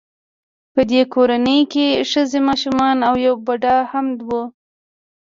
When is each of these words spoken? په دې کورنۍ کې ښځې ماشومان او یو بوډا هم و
په 0.73 0.81
دې 0.91 1.01
کورنۍ 1.13 1.61
کې 1.73 1.87
ښځې 2.11 2.39
ماشومان 2.47 2.97
او 3.07 3.15
یو 3.25 3.35
بوډا 3.45 3.77
هم 3.91 4.07
و 4.27 4.29